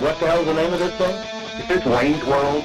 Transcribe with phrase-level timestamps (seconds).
[0.00, 1.14] What the hell's the name of this thing?
[1.60, 2.64] Is this Wayne's World?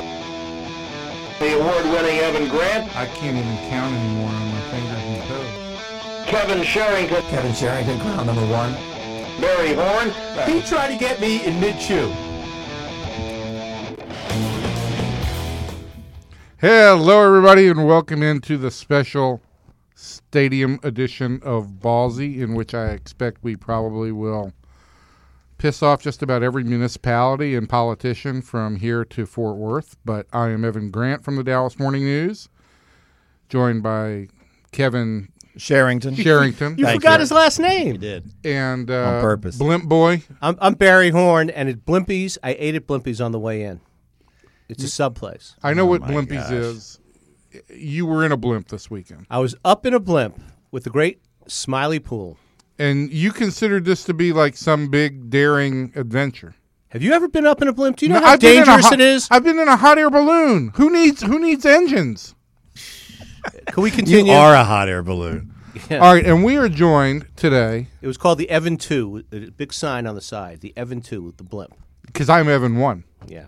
[1.37, 6.25] The award-winning Evan Grant, I can't even count anymore on my fingers and toes.
[6.27, 8.73] Kevin Sherrington, Kevin Sherrington, crown number one.
[9.39, 10.09] Barry Horn,
[10.51, 12.11] He tried to get me in mid-chew.
[16.57, 19.39] Hello, everybody, and welcome into the special
[19.93, 24.51] stadium edition of Ballsy, in which I expect we probably will
[25.59, 29.97] piss off just about every municipality and politician from here to Fort Worth.
[30.03, 32.49] But I am Evan Grant from the Dallas Morning News,
[33.49, 34.29] joined by
[34.71, 36.15] Kevin Sherrington.
[36.15, 37.19] Sherrington You Thank forgot you.
[37.19, 37.99] his last name.
[37.99, 38.31] did.
[38.43, 39.57] and uh, On purpose.
[39.57, 40.23] Blimp Boy.
[40.41, 43.81] I'm, I'm Barry Horn, and at Blimpies, I ate at Blimpies on the way in.
[44.69, 45.55] It's a sub place.
[45.63, 46.51] I know what Blimpies gosh.
[46.51, 46.99] is.
[47.73, 50.39] You were in a blimp this weekend, I was up in a blimp
[50.69, 52.37] with the great Smiley Pool.
[52.79, 56.55] And you considered this to be like some big daring adventure.
[56.89, 57.97] Have you ever been up in a blimp?
[57.97, 59.27] Do you know No, how I've been in a dangerous hot- it is?
[59.29, 60.71] I've been in a hot air balloon.
[60.75, 62.33] Who needs who needs engines?
[63.67, 64.31] Can we continue?
[64.31, 65.53] You are a hot air balloon.
[65.89, 65.99] Yeah.
[65.99, 69.71] All right, and we are joined today It was called the Evan 2, a big
[69.71, 70.61] sign on the side.
[70.61, 71.73] The Evan 2 with the blimp.
[72.07, 73.03] because I'm Evan One.
[73.27, 73.45] Yeah.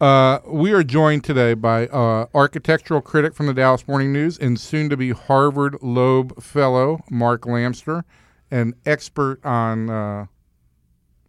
[0.00, 4.58] Uh, we are joined today by uh, architectural critic from the Dallas Morning News and
[4.58, 8.04] soon to be Harvard Loeb Fellow Mark Lamster,
[8.50, 9.90] and expert on.
[9.90, 10.26] Uh,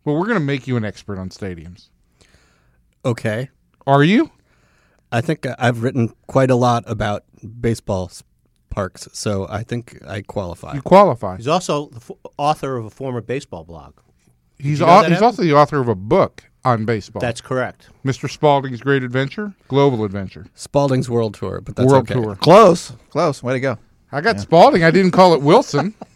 [0.03, 1.89] well, we're going to make you an expert on stadiums.
[3.05, 3.49] Okay.
[3.85, 4.31] Are you?
[5.11, 7.23] I think I've written quite a lot about
[7.59, 8.11] baseball
[8.69, 10.73] parks, so I think I qualify.
[10.73, 11.37] You qualify.
[11.37, 13.95] He's also the f- author of a former baseball blog.
[14.57, 17.19] He's you know al- he's also the author of a book on baseball.
[17.19, 17.89] That's correct.
[18.05, 18.29] Mr.
[18.29, 22.21] Spalding's Great Adventure, Global Adventure, Spalding's World Tour, but that's World okay.
[22.21, 22.35] Tour.
[22.35, 22.93] Close.
[23.09, 23.43] Close.
[23.43, 23.77] Way to go.
[24.11, 24.83] I got Spalding.
[24.83, 25.93] I didn't call it Wilson.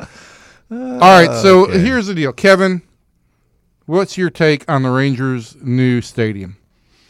[0.00, 2.82] All right, so here's the deal, Kevin.
[3.86, 6.56] What's your take on the Rangers' new stadium?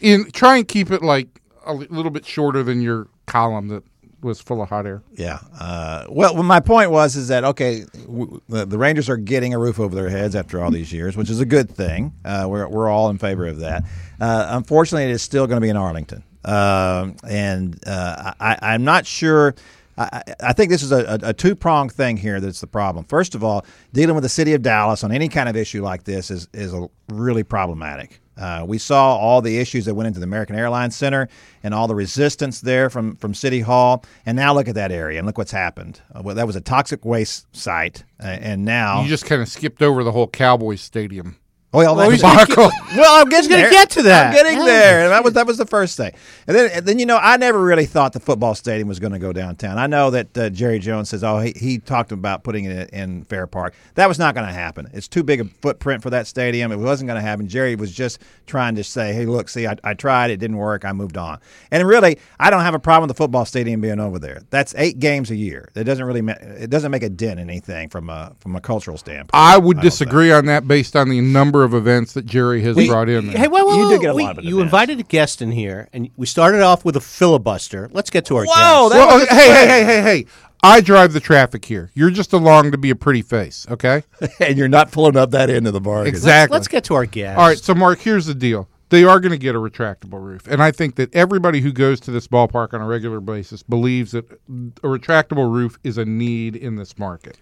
[0.00, 3.82] In try and keep it like a little bit shorter than your column that
[4.22, 5.02] was full of hot air.
[5.12, 5.38] Yeah.
[5.58, 9.54] Uh, well, well, my point was is that okay, w- the, the Rangers are getting
[9.54, 12.12] a roof over their heads after all these years, which is a good thing.
[12.24, 13.84] Uh, we're we're all in favor of that.
[14.20, 18.84] Uh, unfortunately, it is still going to be in Arlington, um, and uh, I, I'm
[18.84, 19.54] not sure.
[19.98, 23.04] I, I- think this is a, a, a two pronged thing here that's the problem.
[23.04, 26.04] First of all, dealing with the city of Dallas on any kind of issue like
[26.04, 28.20] this is is a, really problematic.
[28.36, 31.28] Uh, we saw all the issues that went into the American Airlines Center
[31.64, 34.04] and all the resistance there from, from City Hall.
[34.26, 36.00] And now look at that area and look what's happened.
[36.14, 38.04] Uh, well, that was a toxic waste site.
[38.22, 39.02] Uh, and now.
[39.02, 41.36] You just kind of skipped over the whole Cowboys stadium.
[41.70, 44.28] Oh, well, Well, that he's was- gonna get- well, I'm getting gonna get to that.
[44.28, 44.64] I'm getting Yeah.
[44.64, 45.02] there.
[45.02, 46.12] And that was that was the first thing.
[46.46, 49.12] And then and then you know I never really thought the football stadium was going
[49.12, 49.76] to go downtown.
[49.76, 53.24] I know that uh, Jerry Jones says, oh, he, he talked about putting it in
[53.24, 53.74] Fair Park.
[53.96, 54.88] That was not going to happen.
[54.94, 56.72] It's too big a footprint for that stadium.
[56.72, 57.46] It wasn't going to happen.
[57.48, 60.30] Jerry was just trying to say, hey, look, see, I, I tried.
[60.30, 60.86] It didn't work.
[60.86, 61.38] I moved on.
[61.70, 64.40] And really, I don't have a problem with the football stadium being over there.
[64.48, 65.68] That's eight games a year.
[65.74, 68.60] It doesn't really ma- it doesn't make a dent in anything from a from a
[68.62, 69.30] cultural standpoint.
[69.34, 73.08] I would disagree on that based on the number of events that Jerry has brought
[73.08, 73.28] in.
[73.28, 73.36] there.
[73.36, 74.24] Hey, wait, wait, You did get a wait.
[74.24, 74.66] lot of You advance.
[74.66, 77.88] invited a guest in here, and we started off with a filibuster.
[77.92, 78.92] Let's get to our Whoa, guest.
[78.94, 80.26] that Well, hey, hey, hey, hey, hey!
[80.62, 81.90] I drive the traffic here.
[81.94, 84.02] You're just along to be a pretty face, okay?
[84.40, 86.08] and you're not pulling up that end of the bargain.
[86.08, 86.52] Exactly.
[86.54, 87.38] Let's get to our guest.
[87.38, 88.68] All right, so Mark, here's the deal.
[88.90, 90.48] They are going to get a retractable roof.
[90.48, 94.12] And I think that everybody who goes to this ballpark on a regular basis believes
[94.12, 97.38] that a retractable roof is a need in this market.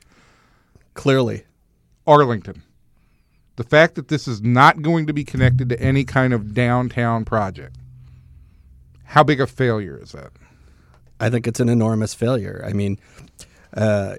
[0.95, 1.45] Clearly.
[2.07, 2.63] Arlington.
[3.57, 7.25] The fact that this is not going to be connected to any kind of downtown
[7.25, 7.77] project.
[9.05, 10.31] How big a failure is that?
[11.19, 12.63] I think it's an enormous failure.
[12.67, 12.99] I mean,
[13.75, 14.17] uh,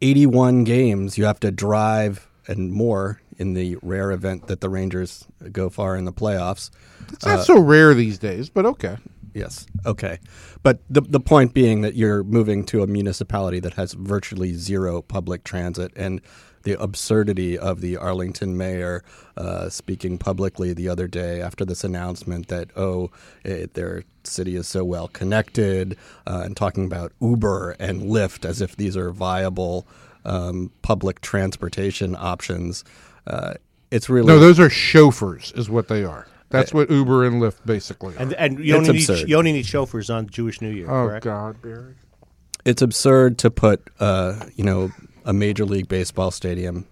[0.00, 5.26] 81 games you have to drive and more in the rare event that the Rangers
[5.50, 6.70] go far in the playoffs.
[7.12, 8.96] It's not so rare these days, but okay.
[9.34, 9.66] Yes.
[9.86, 10.18] Okay.
[10.62, 15.00] But the the point being that you're moving to a municipality that has virtually zero
[15.02, 16.20] public transit and
[16.62, 19.02] the absurdity of the Arlington mayor
[19.36, 23.10] uh, speaking publicly the other day after this announcement that oh
[23.44, 28.60] it, their city is so well connected uh, and talking about Uber and Lyft as
[28.60, 29.86] if these are viable
[30.24, 32.84] um, public transportation options.
[33.26, 33.54] Uh,
[33.90, 36.26] it's really No, those are chauffeurs, is what they are.
[36.50, 38.18] That's what Uber and Lyft basically are.
[38.18, 41.08] And, and you, It's only need, you only need chauffeurs on Jewish New Year, oh,
[41.08, 41.24] correct?
[41.24, 41.94] God, Barry.
[42.64, 44.90] it's absurd to put uh, you know
[45.24, 46.86] a major league baseball stadium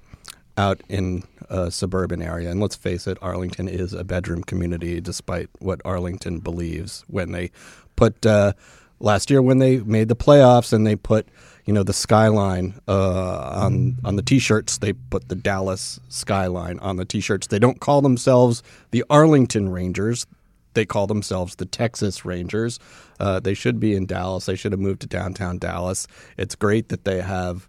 [0.56, 2.50] out in a suburban area.
[2.50, 7.50] And let's face it, Arlington is a bedroom community, despite what Arlington believes when they
[7.97, 8.53] put uh,
[9.00, 11.27] last year when they made the playoffs and they put
[11.67, 14.79] you know the skyline uh, on on the t-shirts.
[14.79, 17.47] They put the Dallas skyline on the t-shirts.
[17.47, 20.27] They don't call themselves the Arlington Rangers.
[20.75, 22.79] They call themselves the Texas Rangers.
[23.19, 24.47] Uh, they should be in Dallas.
[24.47, 26.06] They should have moved to downtown Dallas.
[26.37, 27.69] It's great that they have.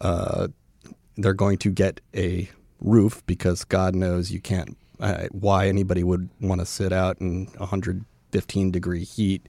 [0.00, 0.48] Uh,
[1.16, 2.48] they're going to get a
[2.80, 4.76] roof because God knows you can't.
[4.98, 9.46] Uh, why anybody would want to sit out in 115 degree heat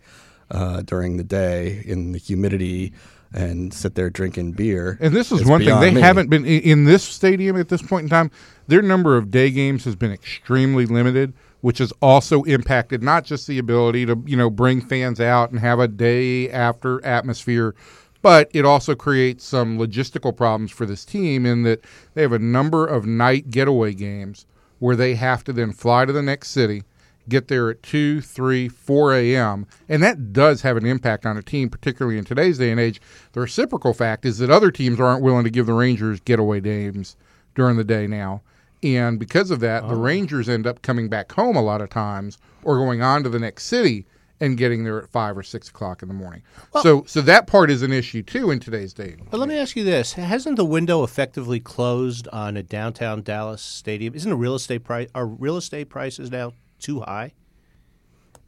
[0.52, 2.92] uh, during the day in the humidity
[3.34, 4.98] and sit there drinking beer.
[5.02, 6.02] And this is one thing they me.
[6.02, 8.32] haven't been in, in this stadium at this point in time.
[8.68, 13.48] Their number of day games has been extremely limited, which has also impacted not just
[13.48, 17.76] the ability to you know bring fans out and have a day after atmosphere,
[18.22, 21.84] but it also creates some logistical problems for this team in that
[22.14, 24.46] they have a number of night getaway games
[24.80, 26.84] where they have to then fly to the next city
[27.30, 29.68] get there at 2, 3, 4 a.m.
[29.90, 33.02] And that does have an impact on a team, particularly in today's day and age.
[33.34, 37.16] The reciprocal fact is that other teams aren't willing to give the Rangers getaway games
[37.56, 38.42] during the day now.
[38.84, 40.00] And because of that, the oh.
[40.00, 43.40] Rangers end up coming back home a lot of times or going on to the
[43.40, 44.06] next city
[44.40, 46.44] and getting there at 5 or 6 o'clock in the morning.
[46.84, 49.16] so, so that part is an issue too in today's day.
[49.32, 53.62] But let me ask you this: Hasn't the window effectively closed on a downtown Dallas
[53.62, 54.14] stadium?
[54.14, 57.34] Isn't the real estate price are real estate prices now too high?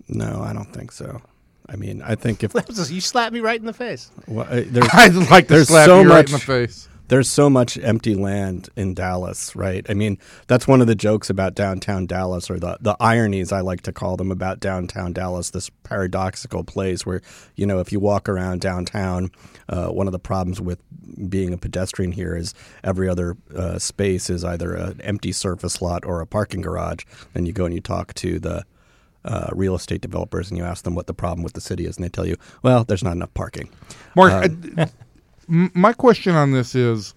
[0.08, 1.22] No, I don't think so.
[1.68, 2.54] I mean, I think if
[2.92, 4.10] you slap me right in the face.
[4.28, 6.90] well, uh, there's I'd like to There's slap so you right in much- the face.
[7.10, 9.86] There's so much empty land in Dallas, right?
[9.90, 10.18] I mean,
[10.48, 13.92] that's one of the jokes about downtown Dallas, or the the ironies I like to
[13.92, 15.50] call them about downtown Dallas.
[15.50, 17.22] This paradoxical place where
[17.56, 19.32] you know, if you walk around downtown,
[19.68, 20.80] uh, one of the problems with
[21.30, 22.54] being a pedestrian here is
[22.84, 27.04] every other uh, space is either an empty surface lot or a parking garage.
[27.36, 28.64] And you go and you talk to the
[29.26, 31.98] uh, real estate developers and you ask them what the problem with the city is,
[31.98, 33.70] and they tell you, well, there's not enough parking.
[34.16, 34.32] Mark,
[34.78, 34.90] I-
[35.50, 37.14] my question on this is,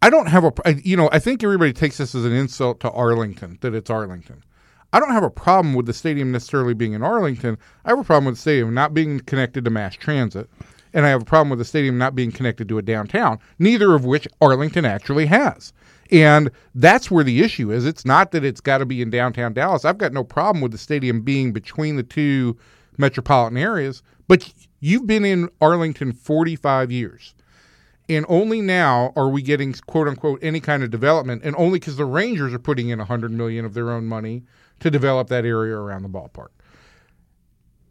[0.00, 0.52] I don't have a,
[0.84, 4.44] you know, I think everybody takes this as an insult to Arlington that it's Arlington.
[4.92, 7.58] I don't have a problem with the stadium necessarily being in Arlington.
[7.84, 10.48] I have a problem with the stadium not being connected to mass transit,
[10.94, 13.38] and I have a problem with the stadium not being connected to a downtown.
[13.58, 15.72] Neither of which Arlington actually has.
[16.10, 17.84] And that's where the issue is.
[17.84, 19.84] It's not that it's got to be in downtown Dallas.
[19.84, 22.56] I've got no problem with the stadium being between the two
[22.96, 27.34] metropolitan areas, but you've been in Arlington 45 years.
[28.08, 31.96] And only now are we getting quote unquote any kind of development, and only because
[31.96, 34.44] the Rangers are putting in 100 million of their own money
[34.80, 36.48] to develop that area around the ballpark.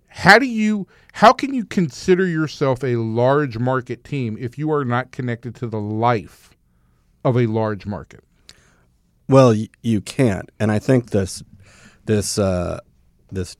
[0.08, 4.84] How do you how can you consider yourself a large market team if you are
[4.84, 6.50] not connected to the life
[7.24, 8.24] of a large market?
[9.30, 11.44] Well, you can't, and I think this
[12.06, 12.80] this uh,
[13.32, 13.58] this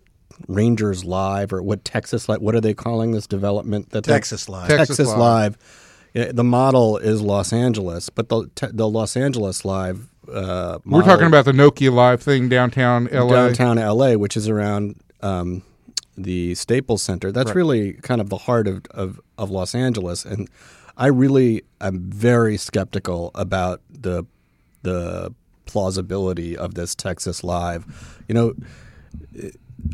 [0.48, 2.42] Rangers Live or what Texas Live?
[2.42, 3.90] What are they calling this development?
[3.92, 4.68] That they- Texas Live.
[4.68, 5.58] Texas Texas, Live.
[6.14, 6.34] Live.
[6.36, 10.08] The model is Los Angeles, but the the Los Angeles Live.
[10.32, 13.28] Uh, We're talking about the Nokia Live thing downtown LA.
[13.30, 15.62] downtown LA, which is around um,
[16.18, 17.32] the Staples Center.
[17.32, 20.26] That's really kind of the heart of, of, of Los Angeles.
[20.26, 20.50] And
[20.98, 24.26] I really am very skeptical about the
[24.82, 25.34] the
[25.66, 27.86] plausibility of this Texas Live.
[28.28, 28.54] You know,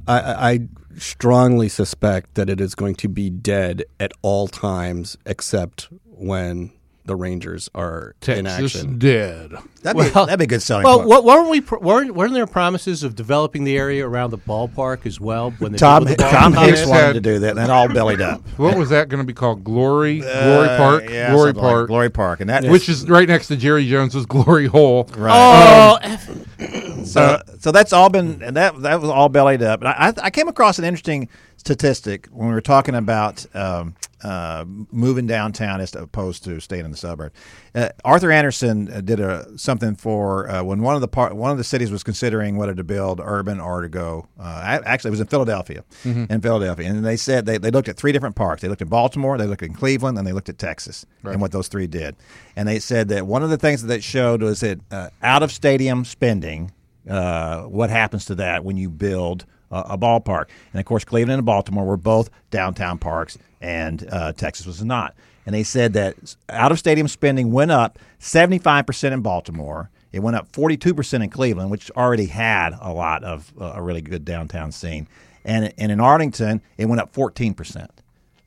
[0.08, 0.60] I, I
[0.98, 6.72] strongly suspect that it is going to be dead at all times except when
[7.06, 8.98] the Rangers are in Texas action.
[8.98, 9.52] dead.
[9.82, 11.10] That'd, be, that'd be a good selling Well, point.
[11.10, 11.60] what, weren't we?
[11.80, 15.52] Weren't, weren't there promises of developing the area around the ballpark as well?
[15.60, 16.54] When they Tom, the Tom?
[16.54, 18.42] Hicks Hicks wanted had- to do that, and that all bellied up.
[18.58, 19.64] What was that going to be called?
[19.64, 23.10] Glory, Glory Park, Uh, yeah, Glory something like Park, Glory Park, and that which is
[23.10, 25.10] right next to Jerry Jones's Glory Hole.
[25.18, 26.00] Right.
[26.02, 26.18] Oh,
[27.04, 29.82] So, so that's all been and that that was all bellied up.
[29.82, 34.66] And I, I came across an interesting statistic when we were talking about um, uh,
[34.92, 37.34] moving downtown as opposed to staying in the suburb.
[37.76, 41.52] Uh, Arthur Andersen uh, did a something for uh, when one of the part one
[41.52, 44.28] of the cities was considering whether to build urban or to go.
[44.40, 45.84] Uh, actually, it was in Philadelphia,
[46.30, 48.62] in Philadelphia, and they said they, they looked at three different parks.
[48.62, 51.52] They looked at Baltimore, they looked at Cleveland, and they looked at Texas, and what
[51.52, 52.16] those three did.
[52.56, 55.44] And they said that one of the things that they showed was that uh, out
[55.44, 56.72] of stadium spending
[57.10, 60.46] uh, what happens to that when you build a ballpark.
[60.72, 65.16] And of course, Cleveland and Baltimore were both downtown parks, and uh, Texas was not.
[65.46, 69.90] And they said that out of stadium spending went up 75% in Baltimore.
[70.12, 74.02] It went up 42% in Cleveland, which already had a lot of uh, a really
[74.02, 75.08] good downtown scene.
[75.44, 77.76] And, and in Arlington, it went up 14%.
[77.76, 77.90] And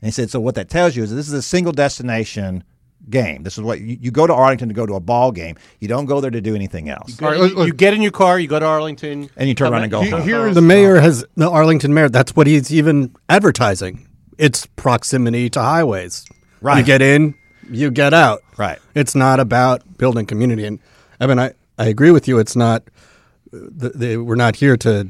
[0.01, 2.63] he said, so what that tells you is that this is a single destination
[3.09, 3.43] game.
[3.43, 5.55] This is what you, you go to Arlington to go to a ball game.
[5.79, 7.19] You don't go there to do anything else.
[7.19, 7.67] You, look- look.
[7.67, 10.01] you get in your car, you go to Arlington, And you turn around and go
[10.01, 10.21] He- home.
[10.23, 12.09] here is- The mayor has the Arlington mayor.
[12.09, 14.07] That's what he's even advertising.
[14.37, 16.25] It's proximity to highways.
[16.61, 16.79] Right.
[16.79, 17.35] You get in,
[17.69, 18.41] you get out.
[18.57, 18.79] Right.
[18.95, 20.65] It's not about building community.
[20.65, 20.79] And
[21.19, 22.39] Evan, I, I agree with you.
[22.39, 22.83] It's not.
[23.51, 25.09] The, the, we're not here to,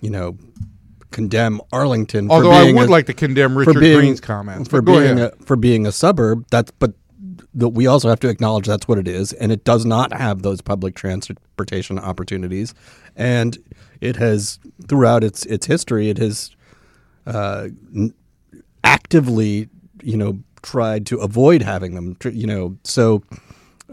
[0.00, 0.38] you know,
[1.10, 2.28] condemn Arlington.
[2.28, 4.68] for Although I would a- like to condemn Richard being- Greene's comments.
[4.68, 6.46] for being a, for being a suburb.
[6.50, 6.92] That's but
[7.54, 10.42] the, we also have to acknowledge that's what it is, and it does not have
[10.42, 12.72] those public transportation opportunities,
[13.16, 13.58] and
[14.00, 16.54] it has throughout its its history, it has
[17.26, 18.14] uh, n-
[18.92, 19.68] actively,
[20.02, 20.32] you know,
[20.62, 22.16] tried to avoid having them.
[22.24, 23.22] You know, so.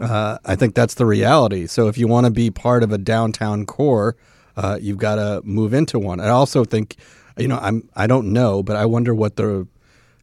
[0.00, 1.66] Uh, I think that's the reality.
[1.66, 4.16] So if you want to be part of a downtown core,
[4.56, 6.20] uh, you've got to move into one.
[6.20, 6.96] I also think,
[7.36, 9.68] you know, I'm I don't know, but I wonder what the,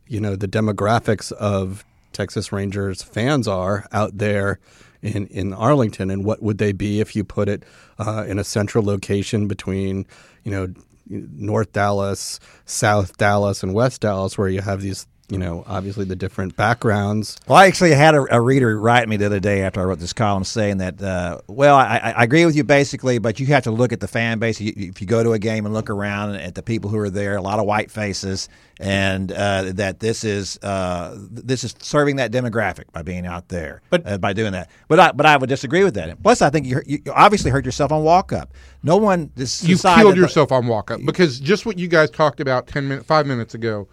[0.07, 4.57] you know, the demographics of Texas Rangers fans are out there
[5.03, 7.61] in in Arlington, and what would they be if you put it
[7.99, 10.07] uh, in a central location between,
[10.43, 10.73] you know,
[11.09, 16.15] North Dallas, South Dallas, and West Dallas, where you have these, you know, obviously the
[16.15, 17.37] different backgrounds.
[17.47, 19.99] Well, I actually had a, a reader write me the other day after I wrote
[19.99, 23.63] this column saying that, uh, well, I, I agree with you basically, but you have
[23.63, 24.61] to look at the fan base.
[24.61, 27.35] If you go to a game and look around at the people who are there,
[27.35, 28.47] a lot of white faces,
[28.79, 33.81] and uh, that this is uh, this is serving that demographic by being out there,
[33.89, 34.69] But- uh, by doing that.
[34.87, 36.23] But I, but I would disagree with that.
[36.23, 38.53] Plus, I think you, you obviously hurt yourself on walk up.
[38.81, 42.39] No one this you killed yourself on walk up because just what you guys talked
[42.39, 43.89] about 10 minutes 5 minutes ago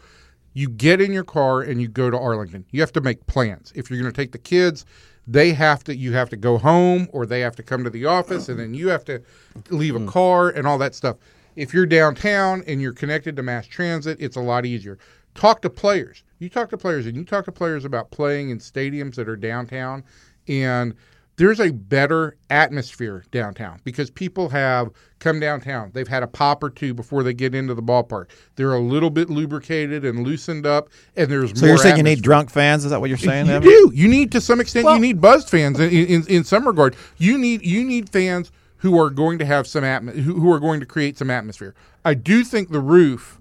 [0.54, 2.64] you get in your car and you go to Arlington.
[2.70, 3.72] You have to make plans.
[3.74, 4.86] If you're going to take the kids
[5.26, 8.04] they have to you have to go home or they have to come to the
[8.04, 9.22] office and then you have to
[9.70, 10.08] leave a mm-hmm.
[10.08, 11.16] car and all that stuff.
[11.56, 14.98] If you're downtown and you're connected to mass transit it's a lot easier.
[15.34, 16.22] Talk to players.
[16.38, 19.36] You talk to players and you talk to players about playing in stadiums that are
[19.36, 20.04] downtown
[20.46, 20.94] and
[21.36, 25.90] there's a better atmosphere downtown because people have come downtown.
[25.92, 28.26] They've had a pop or two before they get into the ballpark.
[28.56, 31.70] They're a little bit lubricated and loosened up, and there's So more.
[31.70, 32.84] you're saying you need drunk fans?
[32.84, 33.46] Is that what you're saying?
[33.46, 33.68] You Evan?
[33.68, 33.90] do.
[33.94, 34.86] You need to some extent.
[34.86, 36.94] you need buzzed fans in, in in some regard.
[37.18, 40.60] You need you need fans who are going to have some atmo- who, who are
[40.60, 41.74] going to create some atmosphere.
[42.04, 43.40] I do think the roof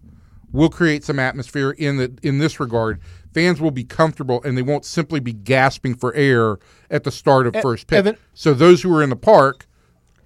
[0.51, 2.99] will create some atmosphere in the in this regard.
[3.33, 6.57] Fans will be comfortable and they won't simply be gasping for air
[6.89, 7.97] at the start of first pitch.
[7.97, 9.65] Evan- so those who are in the park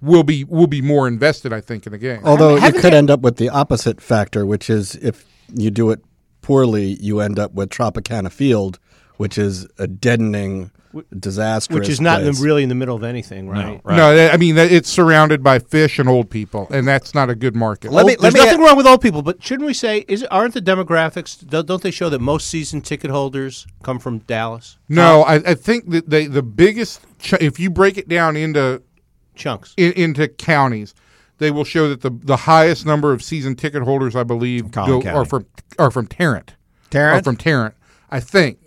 [0.00, 2.20] will be will be more invested, I think, in the game.
[2.24, 5.24] Although it haven't could they- end up with the opposite factor, which is if
[5.54, 6.00] you do it
[6.42, 8.78] poorly, you end up with Tropicana Field,
[9.16, 10.70] which is a deadening,
[11.18, 11.78] disastrous.
[11.80, 13.80] which is not in the, really in the middle of anything, right?
[13.84, 17.28] No, that- I mean that it's surrounded by fish and old people, and that's not
[17.30, 17.92] a good market.
[17.92, 20.24] Let me- There's let me- nothing wrong with old people, but shouldn't we say is
[20.24, 24.78] aren't the demographics don't don't they show that most season ticket holders come from Dallas?
[24.88, 28.82] No, I, I think that they the biggest ch- if you break it down into
[29.34, 29.74] Chunks.
[29.76, 30.94] in, into counties,
[31.38, 35.00] they will show that the the highest number of season ticket holders, I believe, go,
[35.02, 35.08] County.
[35.10, 35.46] are from
[35.78, 36.54] are from Tarrant.
[36.90, 37.20] Tarrant?
[37.20, 37.74] Are from Tarrant.
[38.10, 38.58] I think.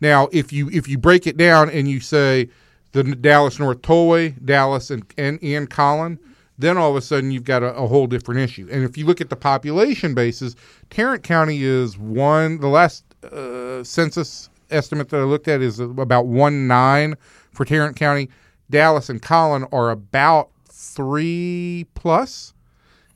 [0.00, 2.48] Now, if you if you break it down and you say
[2.92, 6.18] the Dallas North Tollway, Dallas and and, and Collin,
[6.58, 8.68] then all of a sudden you've got a, a whole different issue.
[8.70, 10.54] And if you look at the population basis,
[10.90, 12.58] Tarrant County is one.
[12.60, 17.14] The last uh, census estimate that I looked at is about one nine
[17.52, 18.28] for Tarrant County.
[18.70, 22.52] Dallas and Collin are about three plus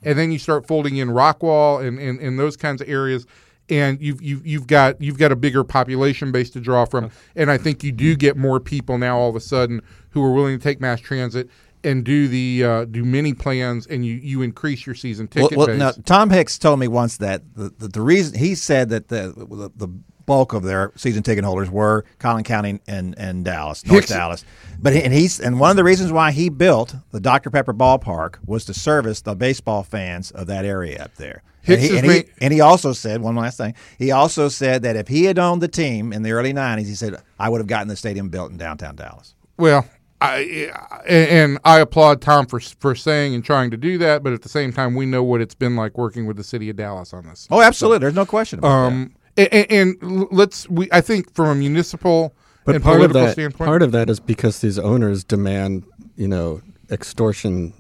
[0.03, 3.27] and then you start folding in Rockwall and, and, and those kinds of areas,
[3.73, 7.50] and you've, you've you've got you've got a bigger population base to draw from, and
[7.50, 10.59] I think you do get more people now all of a sudden who are willing
[10.59, 11.49] to take mass transit
[11.83, 15.67] and do the uh, do mini plans, and you you increase your season ticket well,
[15.67, 15.79] base.
[15.79, 19.33] now, Tom Hicks told me once that the, the, the reason he said that the,
[19.37, 19.93] the the
[20.26, 24.45] bulk of their season ticket holders were Collin County and, and Dallas, North Dallas.
[24.81, 27.75] But he, and he's and one of the reasons why he built the Dr Pepper
[27.75, 31.43] ballpark was to service the baseball fans of that area up there.
[31.64, 33.75] And he, and, he, and he also said one last thing.
[33.97, 36.95] He also said that if he had owned the team in the early '90s, he
[36.95, 39.37] said I would have gotten the stadium built in downtown Dallas.
[39.59, 39.87] Well,
[40.23, 40.71] I
[41.07, 44.49] and I applaud Tom for for saying and trying to do that, but at the
[44.49, 47.26] same time, we know what it's been like working with the city of Dallas on
[47.26, 47.49] this.
[47.50, 47.99] Oh, absolutely.
[47.99, 49.22] There's no question about um, that.
[49.37, 52.35] And, and let's we I think from a municipal
[52.65, 55.85] But and part of political that, standpoint, part of that is because these owners demand,
[56.17, 56.61] you know,
[56.91, 57.73] extortion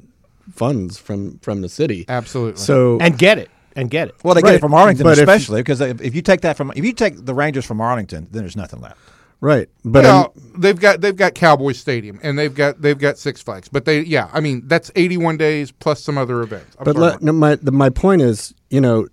[0.54, 2.04] funds from from the city.
[2.08, 2.58] absolutely.
[2.60, 4.14] So and get it and get it.
[4.24, 6.72] Well, they get it from Arlington, but especially because if, if you take that from
[6.76, 8.98] if you take the Rangers from Arlington, then there's nothing left.
[9.40, 13.42] right, but well, they've got they've got Cowboy Stadium and they've got they've got Six
[13.42, 16.76] Flags, but they yeah, I mean that's eighty one days plus some other events.
[16.78, 19.06] I'm but sorry, let, no, my the, my point is, you know,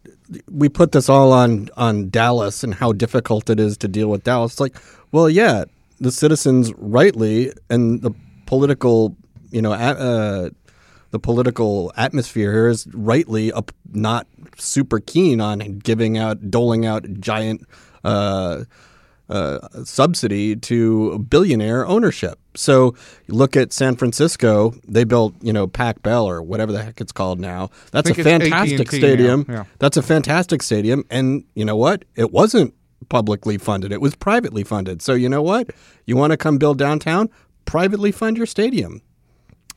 [0.49, 4.23] we put this all on on Dallas and how difficult it is to deal with
[4.23, 4.53] Dallas.
[4.53, 4.75] It's like,
[5.11, 5.65] well, yeah,
[5.99, 8.11] the citizens rightly and the
[8.45, 9.15] political,
[9.51, 10.49] you know, uh,
[11.11, 17.05] the political atmosphere here is rightly up, not super keen on giving out, doling out
[17.19, 17.65] giant.
[18.03, 18.63] Uh,
[19.29, 22.39] uh, subsidy to billionaire ownership.
[22.55, 22.95] So
[23.27, 27.11] look at San Francisco; they built you know Pac Bell or whatever the heck it's
[27.11, 27.69] called now.
[27.91, 29.45] That's a fantastic AT&T stadium.
[29.47, 29.65] yeah.
[29.79, 32.05] That's a fantastic stadium, and you know what?
[32.15, 32.73] It wasn't
[33.09, 35.01] publicly funded; it was privately funded.
[35.01, 35.69] So you know what?
[36.05, 37.29] You want to come build downtown?
[37.65, 39.01] Privately fund your stadium.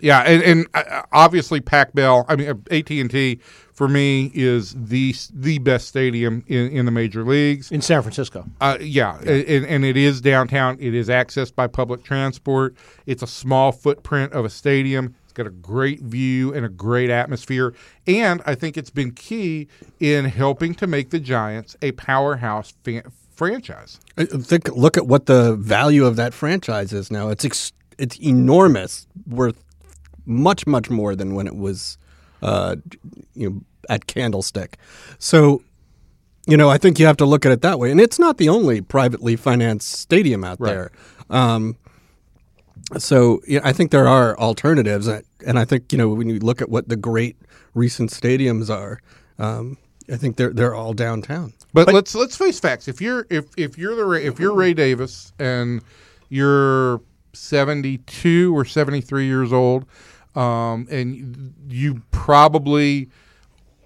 [0.00, 2.26] Yeah, and, and uh, obviously Pac Bell.
[2.28, 3.38] I mean, AT and T
[3.82, 7.72] for me is the the best stadium in, in the major leagues.
[7.72, 8.44] in San Francisco.
[8.60, 10.76] Uh, yeah, And, and it is downtown.
[10.78, 12.76] It is accessed by public transport.
[13.06, 15.16] It's a small footprint of a stadium.
[15.24, 17.74] It's got a great view and a great atmosphere.
[18.06, 19.66] And I think it's been key
[19.98, 23.98] in helping to make the Giants a powerhouse fa- franchise.
[24.16, 27.30] I think look at what the value of that franchise is now.
[27.30, 29.60] It's ex- it's enormous, worth
[30.24, 31.98] much much more than when it was,
[32.42, 32.76] uh,
[33.34, 34.78] you know, at Candlestick.
[35.18, 35.62] So,
[36.46, 37.90] you know, I think you have to look at it that way.
[37.90, 40.90] And it's not the only privately financed stadium out there.
[41.30, 41.76] Um,
[42.98, 46.60] so yeah, I think there are alternatives, and I think you know when you look
[46.60, 47.36] at what the great
[47.74, 49.00] recent stadiums are,
[49.38, 49.78] um,
[50.10, 51.52] I think they're they're all downtown.
[51.72, 52.88] But, let's let's face facts.
[52.88, 55.82] If you're if if you're the Ray- if you're Ray Davis and
[56.28, 57.00] you're
[57.32, 59.86] 72 or 73 years old,
[60.34, 63.08] um, and you probably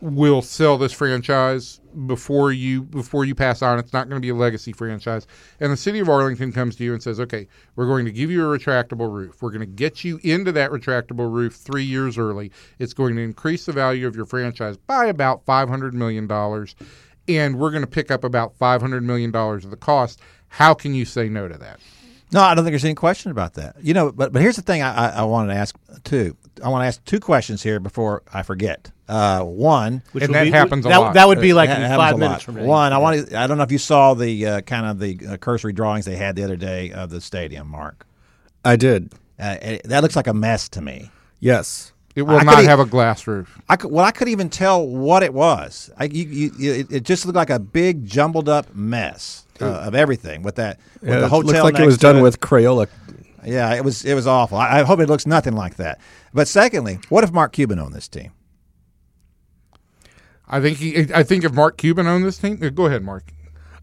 [0.00, 3.78] will sell this franchise before you before you pass on.
[3.78, 5.26] It's not going to be a legacy franchise.
[5.60, 8.30] And the city of Arlington comes to you and says, "Okay, we're going to give
[8.30, 9.40] you a retractable roof.
[9.40, 12.52] We're going to get you into that retractable roof 3 years early.
[12.78, 16.76] It's going to increase the value of your franchise by about 500 million dollars
[17.28, 20.94] and we're going to pick up about 500 million dollars of the cost." How can
[20.94, 21.80] you say no to that?
[22.32, 23.76] No, I don't think there's any question about that.
[23.82, 26.36] You know, but but here's the thing I, I, I wanted to ask too.
[26.64, 28.90] I want to ask two questions here before I forget.
[29.08, 31.14] Uh, one, Which And that be- happens a that, lot.
[31.14, 32.64] That would be like It in five minutes from now.
[32.64, 33.38] One, I want to.
[33.38, 36.16] I don't know if you saw the uh, kind of the uh, cursory drawings they
[36.16, 37.68] had the other day of the stadium.
[37.68, 38.06] Mark,
[38.64, 39.12] I did.
[39.38, 41.10] uh, it, that looks like a mess to me.
[41.40, 41.92] Yes.
[42.16, 43.60] It will I not could e- have a glass roof.
[43.68, 45.90] I could, well, I couldn't even tell what it was.
[45.98, 49.66] I, you, you, you, it, it just looked like a big jumbled up mess uh,
[49.66, 50.80] of everything with that.
[51.02, 52.88] With Yeah, the it hotel looks like it was to done with Crayola.
[53.44, 54.04] Yeah, it was.
[54.04, 54.56] It was awful.
[54.58, 56.00] I, I hope it looks nothing like that.
[56.36, 58.30] But secondly, what if Mark Cuban owned this team?
[60.46, 63.32] I think he, I think if Mark Cuban owned this team, go ahead, Mark.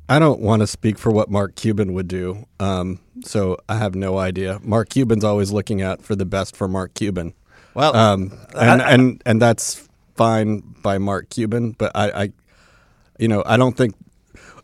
[0.08, 3.96] I don't want to speak for what Mark Cuban would do, um, so I have
[3.96, 4.60] no idea.
[4.62, 7.34] Mark Cuban's always looking out for the best for Mark Cuban,
[7.74, 11.72] Well, um, and, and and that's fine by Mark Cuban.
[11.72, 12.30] But I, I,
[13.18, 13.96] you know, I don't think.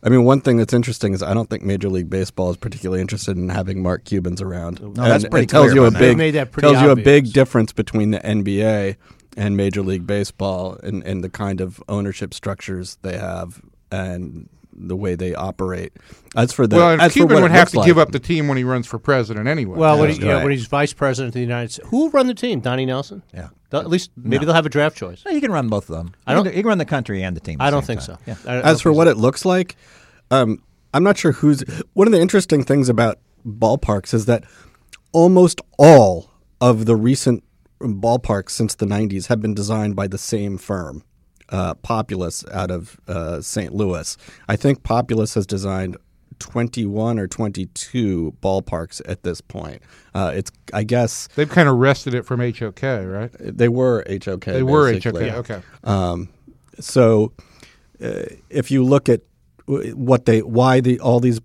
[0.02, 3.02] I mean, one thing that's interesting is I don't think Major League Baseball is particularly
[3.02, 4.80] interested in having Mark Cubans around.
[4.80, 6.96] No, that's pretty it tells you a big They made that pretty tells you a
[6.96, 8.96] big difference between the NBA
[9.36, 13.60] and Major League Baseball and, and the kind of ownership structures they have
[13.92, 14.48] and
[14.88, 15.92] the way they operate.
[16.36, 18.12] As for the well, and as for Cuban what would have to like- give up
[18.12, 19.76] the team when he runs for president anyway.
[19.78, 20.42] Well, when, That's he, yeah, right.
[20.44, 22.60] when he's vice president of the United States, who will run the team?
[22.60, 23.22] Donnie Nelson.
[23.34, 23.48] Yeah.
[23.70, 25.22] They'll- at least maybe they'll have a draft choice.
[25.30, 26.12] you can run both of them.
[26.26, 27.60] I don't- You can, can run the country and the team.
[27.60, 28.16] at I don't same think time.
[28.16, 28.22] so.
[28.26, 28.34] Yeah.
[28.44, 29.10] Don't- As don't for think what so.
[29.12, 29.76] it looks like,
[30.30, 30.62] um,
[30.92, 31.62] I'm not sure who's.
[31.92, 34.44] One of the interesting things about ballparks is that
[35.12, 37.44] almost all of the recent
[37.80, 41.02] ballparks since the 90s have been designed by the same firm,
[41.50, 43.74] uh, Populous out of uh, St.
[43.74, 44.16] Louis.
[44.48, 45.96] I think Populous has designed
[46.38, 49.82] 21 or 22 ballparks at this point.
[50.14, 53.30] Uh, it's, I guess, they've kind of wrested it from HOK, right?
[53.38, 54.44] they were HOK.
[54.44, 55.28] They were basically.
[55.28, 55.50] HOK.
[55.50, 55.62] Okay.
[55.84, 56.28] Um,
[56.78, 57.32] so,
[58.02, 59.20] uh, if you look at
[59.66, 61.40] what they, why the all these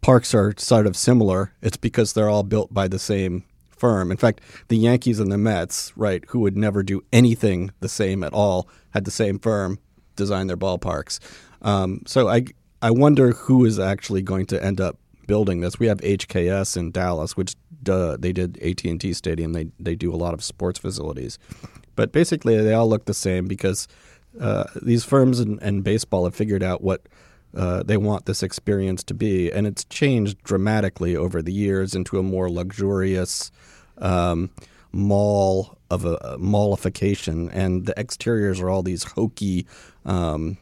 [0.00, 3.44] parks are sort of similar, it's because they're all built by the same
[3.76, 4.10] firm.
[4.10, 8.24] In fact, the Yankees and the Mets, right, who would never do anything the same
[8.24, 9.78] at all, had the same firm
[10.16, 11.18] design their ballparks.
[11.62, 12.44] Um, so I,
[12.82, 15.78] I wonder who is actually going to end up building this.
[15.78, 19.52] We have HKS in Dallas, which duh, they did AT and T Stadium.
[19.52, 21.38] They they do a lot of sports facilities,
[21.96, 23.88] but basically they all look the same because
[24.40, 27.02] uh, these firms and, and baseball have figured out what
[27.56, 32.18] uh, they want this experience to be, and it's changed dramatically over the years into
[32.18, 33.50] a more luxurious
[33.98, 34.50] um,
[34.92, 39.66] mall of a, a mallification, and the exteriors are all these hokey,
[40.04, 40.56] um,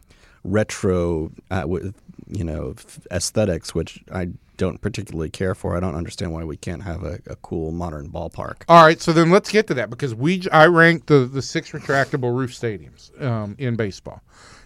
[0.44, 1.94] retro, uh, with
[2.28, 2.74] you know
[3.10, 5.76] aesthetics, which I don't particularly care for.
[5.76, 8.62] I don't understand why we can't have a, a cool modern ballpark.
[8.68, 11.70] All right, so then let's get to that because we I ranked the the six
[11.70, 14.22] retractable roof stadiums um, in baseball,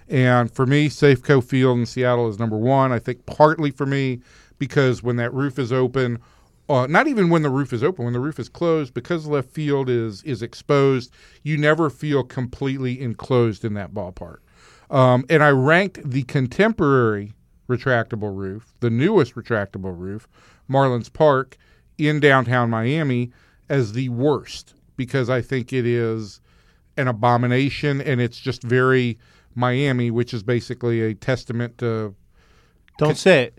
[0.08, 2.92] and for me, Safeco Field in Seattle is number one.
[2.92, 4.20] I think partly for me
[4.58, 6.18] because when that roof is open,
[6.68, 9.50] uh, not even when the roof is open, when the roof is closed, because left
[9.50, 14.38] field is is exposed, you never feel completely enclosed in that ballpark.
[14.90, 17.32] Um, and I ranked the contemporary
[17.68, 20.28] retractable roof, the newest retractable roof,
[20.70, 21.56] Marlins Park
[21.98, 23.32] in downtown Miami,
[23.68, 26.40] as the worst because I think it is
[26.96, 29.18] an abomination and it's just very
[29.56, 32.14] Miami, which is basically a testament to
[32.98, 33.58] Don't say it.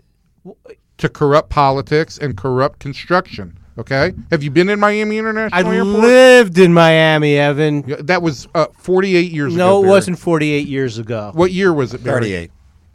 [0.98, 3.58] to corrupt politics and corrupt construction.
[3.78, 6.00] Okay, have you been in Miami International I Airport?
[6.00, 7.84] lived in Miami, Evan.
[7.86, 9.64] Yeah, that was uh, 48 years ago.
[9.64, 9.90] No, it Barry.
[9.90, 11.30] wasn't 48 years ago.
[11.34, 12.02] What year was it?
[12.02, 12.22] Barry?
[12.22, 12.50] 38.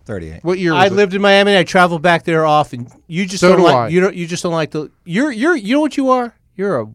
[0.05, 0.43] 38.
[0.43, 0.73] What year?
[0.73, 0.91] Was I it?
[0.93, 1.51] lived in Miami.
[1.51, 2.87] and I traveled back there often.
[3.07, 3.87] You just So don't do like I.
[3.87, 6.35] you don't you just don't like the you're you're you know what you are?
[6.57, 6.87] You're a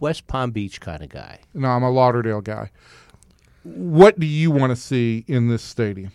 [0.00, 1.40] West Palm Beach kind of guy.
[1.52, 2.70] No, I'm a Lauderdale guy.
[3.64, 6.12] What do you want to see in this stadium?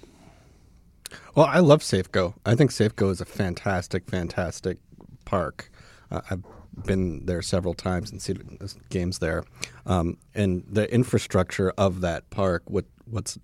[1.34, 2.36] Well, I love Safeco.
[2.46, 4.78] I think Safeco is a fantastic, fantastic
[5.26, 5.72] park.
[6.12, 6.44] Uh, I've
[6.86, 8.60] been there several times and seen
[8.90, 9.44] games there,
[9.86, 12.64] um, and the infrastructure of that park.
[12.68, 13.40] What what's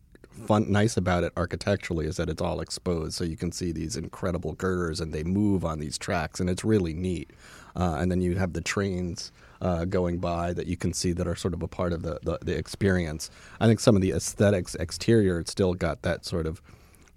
[0.45, 3.97] fun, nice about it architecturally is that it's all exposed, so you can see these
[3.97, 7.31] incredible girders and they move on these tracks, and it's really neat.
[7.75, 11.27] Uh, and then you have the trains uh, going by that you can see that
[11.27, 13.29] are sort of a part of the, the, the experience.
[13.59, 16.61] I think some of the aesthetics exterior, still got that sort of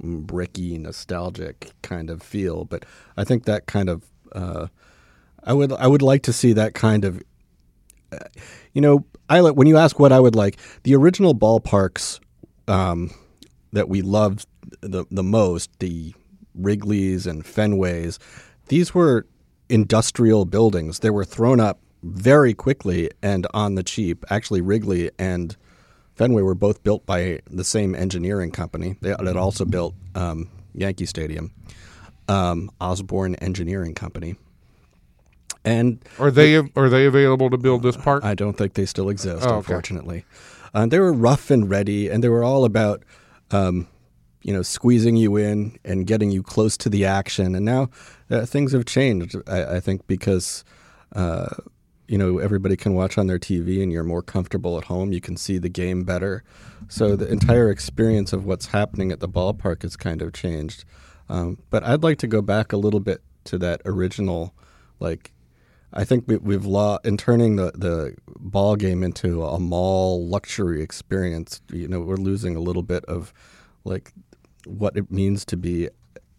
[0.01, 2.65] bricky, nostalgic kind of feel.
[2.65, 2.85] But
[3.17, 4.69] I think that kind of, uh,
[5.45, 7.23] I would I would like to see that kind of,
[8.13, 8.19] uh,
[8.73, 12.21] you know, I when you ask what I would like, the original ballparks
[12.67, 13.11] um,
[13.73, 14.47] that we loved
[14.81, 16.15] the the most, the
[16.55, 18.19] Wrigley's and Fenways,
[18.69, 19.27] these were
[19.69, 21.01] industrial buildings.
[21.01, 24.25] They were thrown up very quickly and on the cheap.
[24.31, 25.57] Actually, Wrigley and
[26.15, 28.97] Fenway were both built by the same engineering company.
[29.01, 31.53] They had also built um, Yankee Stadium,
[32.29, 34.37] um, Osborn Engineering Company.
[35.65, 38.25] And Are they are they available to build this park?
[38.25, 39.57] I don't think they still exist, Oh, okay.
[39.59, 40.25] unfortunately.
[40.73, 43.03] Uh, they were rough and ready, and they were all about,
[43.51, 43.87] um,
[44.43, 47.55] you know, squeezing you in and getting you close to the action.
[47.55, 47.91] And now
[48.31, 50.65] uh, things have changed, I, I think, because,
[51.15, 51.49] uh,
[52.09, 55.13] you know, everybody can watch on their TV and you're more comfortable at home.
[55.13, 56.43] You can see the game better.
[56.89, 60.85] So the entire experience of what's happening at the ballpark has kind of changed.
[61.29, 64.55] Um, but I'd like to go back a little bit to that original,
[64.99, 65.33] like,
[65.93, 70.83] I think we, we've lost in turning the, the ball game into a mall luxury
[70.83, 71.61] experience.
[71.71, 73.33] You know, we're losing a little bit of
[73.85, 74.13] like
[74.65, 75.89] what it means to be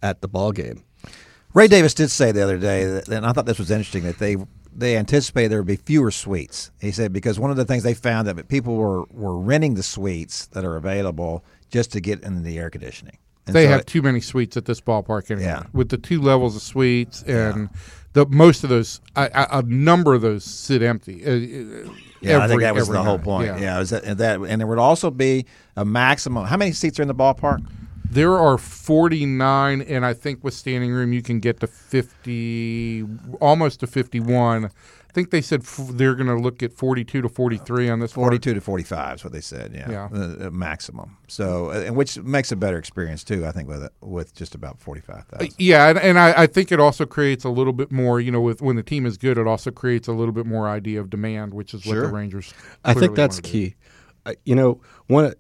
[0.02, 0.84] at the ball game.
[1.54, 4.20] Ray Davis did say the other day, that, and I thought this was interesting, that
[4.20, 4.38] they
[4.76, 6.72] they anticipated there would be fewer suites.
[6.80, 9.84] He said because one of the things they found that people were, were renting the
[9.84, 13.18] suites that are available just to get in the air conditioning.
[13.48, 15.46] And they so have it- too many suites at this ballpark anyway.
[15.48, 15.64] Yeah.
[15.74, 17.70] With the two levels of suites and
[18.14, 21.26] the most of those, a, a, a number of those sit empty.
[21.26, 21.32] Uh,
[21.90, 23.48] uh, Yeah, I think that was every the whole point.
[23.48, 23.58] Yeah.
[23.60, 26.46] Yeah, is that, and that and there would also be a maximum.
[26.46, 27.66] How many seats are in the ballpark?
[28.12, 33.06] There are 49, and I think with standing room you can get to 50,
[33.40, 34.66] almost to 51.
[34.66, 38.16] I think they said f- they're going to look at 42 to 43 on this
[38.16, 38.26] one.
[38.26, 39.74] Forty-two to forty-five is what they said.
[39.74, 40.10] Yeah, Yeah.
[40.14, 41.18] Uh, uh, maximum.
[41.28, 43.44] So, uh, and which makes a better experience too.
[43.46, 45.56] I think with it, with just about forty-five thousand.
[45.58, 48.40] Yeah, and, and I, I think it also creates a little bit more, you know,
[48.42, 51.10] with when the team is good, it also creates a little bit more idea of
[51.10, 52.06] demand, which is what Sure.
[52.08, 52.54] the Rangers.
[52.86, 53.76] I think that's key.
[54.28, 55.34] Uh, you know, one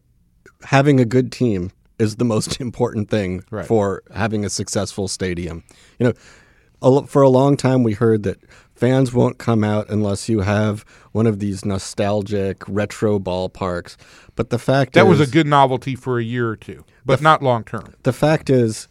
[0.63, 3.65] having a good team is the most important thing Right.
[3.65, 5.63] for having a successful stadium.
[5.99, 6.13] You know,
[6.81, 8.38] a, for a long time we heard that
[8.73, 13.97] fans won't come out unless you have one of these nostalgic retro ballparks.
[14.35, 17.21] But the fact That is, was a good novelty for a year or two, but
[17.21, 17.93] not long term.
[18.03, 18.88] the fact is,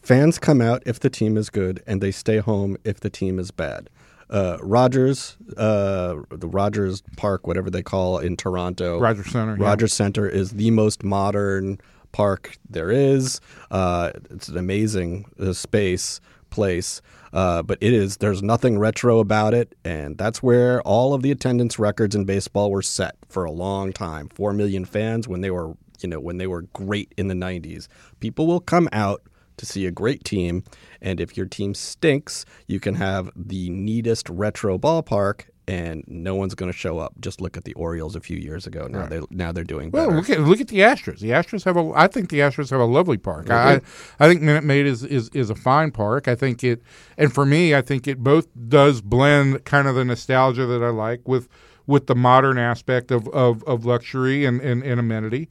[0.00, 3.38] fans come out if the team is good, and they stay home if the team
[3.40, 3.90] is bad.
[4.30, 9.64] Uh, Rogers, uh, the Rogers Park, whatever they call in Toronto, Rogers Center, yeah.
[9.64, 11.78] Rogers Center is the most modern
[12.12, 13.40] park there is.
[13.70, 16.20] Uh, it's an amazing uh, space
[16.50, 21.22] place, uh, but it is there's nothing retro about it, and that's where all of
[21.22, 24.28] the attendance records in baseball were set for a long time.
[24.28, 27.88] Four million fans when they were you know when they were great in the '90s.
[28.20, 29.22] People will come out
[29.56, 30.64] to see a great team,
[31.00, 35.44] and if your team stinks, you can have the neatest retro ballpark.
[35.68, 37.12] And no one's going to show up.
[37.20, 38.88] Just look at the Orioles a few years ago.
[38.88, 40.08] Now they now they're doing better.
[40.08, 41.20] Well, look at look at the Astros.
[41.20, 41.92] The Astros have a.
[41.94, 43.48] I think the Astros have a lovely park.
[43.48, 43.80] I
[44.18, 46.26] I think Minute Maid is, is is a fine park.
[46.26, 46.82] I think it,
[47.16, 50.88] and for me, I think it both does blend kind of the nostalgia that I
[50.88, 51.48] like with
[51.86, 55.48] with the modern aspect of of, of luxury and, and, and amenity.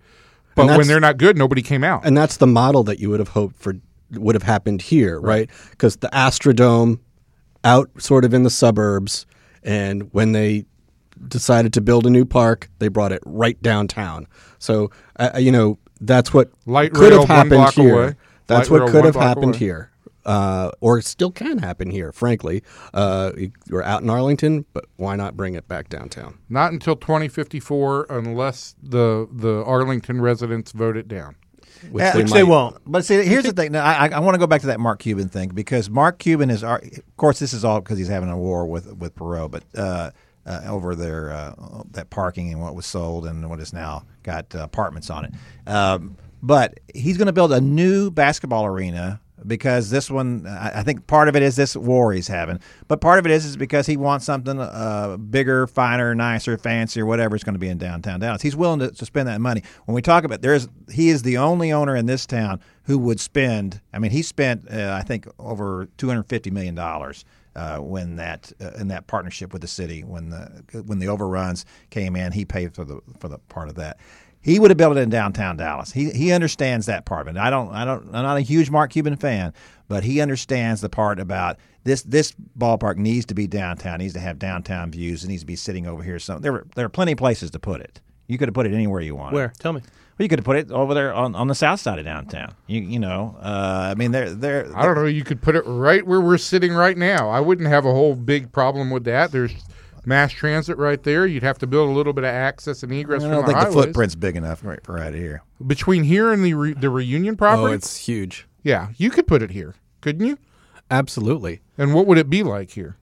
[0.56, 2.06] But when they're not good, nobody came out.
[2.06, 3.76] and that's the model that you would have hoped for
[4.12, 5.50] would have happened here, right?
[5.70, 7.00] Because the Astrodome,
[7.64, 9.26] out sort of in the suburbs,
[9.64, 10.66] and when they
[11.28, 14.28] decided to build a new park, they brought it right downtown.
[14.60, 17.94] So uh, you know that's what Light could have happened here.
[17.94, 18.16] away.
[18.48, 19.60] That's Light what could have happened away.
[19.60, 19.92] here.
[20.26, 22.12] uh, or still can happen here.
[22.12, 23.32] Frankly, uh,
[23.68, 26.38] you're out in Arlington, but why not bring it back downtown?
[26.50, 31.36] Not until 2054, unless the the Arlington residents vote it down.
[31.90, 32.78] Which Yeah, they, which they won't.
[32.86, 33.72] But see, here's the thing.
[33.72, 36.50] Now, I, I want to go back to that Mark Cuban thing because Mark Cuban
[36.50, 39.52] is, our, of course, this is all because he's having a war with with Perot,
[39.52, 40.12] but uh,
[40.46, 44.54] uh, over their uh, that parking and what was sold and what is now got
[44.56, 45.34] uh, apartments on it.
[45.68, 51.08] Um, but he's going to build a new basketball arena because this one, I think
[51.08, 53.88] part of it is this war he's having, but part of it is is because
[53.88, 58.20] he wants something uh, bigger, finer, nicer, fancier, whatever it's going to be in downtown
[58.20, 58.42] Dallas.
[58.42, 59.64] He's willing to, to spend that money.
[59.86, 63.20] When we talk about there's, he is the only owner in this town who would
[63.20, 63.82] spend.
[63.94, 67.26] I mean, he spent uh, I think over two hundred fifty million dollars.
[67.54, 71.66] Uh, when that uh, in that partnership with the city, when the when the overruns
[71.90, 73.98] came in, he paid for the for the part of that.
[74.40, 75.92] He would have built it in downtown Dallas.
[75.92, 77.40] He he understands that part of it.
[77.40, 79.54] I don't I don't I'm not a huge Mark Cuban fan,
[79.90, 84.20] but he understands the part about this this ballpark needs to be downtown, needs to
[84.20, 86.20] have downtown views, it needs to be sitting over here.
[86.20, 88.00] So there were, there are plenty of places to put it.
[88.28, 89.34] You could have put it anywhere you want.
[89.34, 89.52] Where?
[89.60, 89.82] Tell me.
[90.18, 92.54] Well, you could have put it over there on, on the south side of downtown.
[92.68, 95.06] You you know, uh, I mean, they're they're I don't know.
[95.06, 97.30] You could put it right where we're sitting right now.
[97.30, 99.32] I wouldn't have a whole big problem with that.
[99.32, 99.54] There's
[100.06, 101.26] mass transit right there.
[101.26, 103.60] You'd have to build a little bit of access and egress I don't the think
[103.60, 103.86] the highways.
[103.86, 105.44] footprint's big enough right for right here.
[105.66, 107.76] between here and the re- the reunion property, Oh, property.
[107.78, 108.48] it's huge.
[108.64, 110.38] yeah, you could put it here, couldn't you?
[110.90, 111.62] Absolutely.
[111.78, 112.98] And what would it be like here?